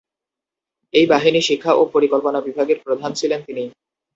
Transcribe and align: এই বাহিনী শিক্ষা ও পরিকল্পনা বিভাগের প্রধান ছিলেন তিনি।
এই 0.93 1.05
বাহিনী 1.05 1.39
শিক্ষা 1.41 1.71
ও 1.73 1.91
পরিকল্পনা 1.93 2.39
বিভাগের 2.41 2.77
প্রধান 2.85 3.11
ছিলেন 3.13 3.39
তিনি। 3.47 3.63